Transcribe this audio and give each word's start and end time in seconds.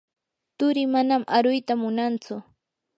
turii 0.57 0.91
manan 0.93 1.23
aruyta 1.37 1.73
munantsu. 1.81 2.33